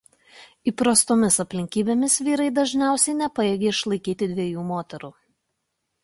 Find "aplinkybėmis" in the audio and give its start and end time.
1.43-2.15